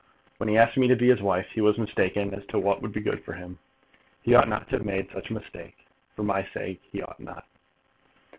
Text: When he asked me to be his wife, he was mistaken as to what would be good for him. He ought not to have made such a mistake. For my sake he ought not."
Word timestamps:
When 0.37 0.49
he 0.49 0.57
asked 0.57 0.77
me 0.77 0.87
to 0.87 0.95
be 0.95 1.09
his 1.09 1.21
wife, 1.21 1.49
he 1.53 1.61
was 1.61 1.77
mistaken 1.77 2.33
as 2.33 2.43
to 2.47 2.57
what 2.57 2.81
would 2.81 2.91
be 2.91 3.01
good 3.01 3.23
for 3.23 3.33
him. 3.33 3.59
He 4.23 4.33
ought 4.33 4.47
not 4.47 4.67
to 4.69 4.77
have 4.77 4.83
made 4.83 5.11
such 5.11 5.29
a 5.29 5.33
mistake. 5.33 5.77
For 6.15 6.23
my 6.23 6.43
sake 6.43 6.81
he 6.91 7.03
ought 7.03 7.19
not." 7.19 7.45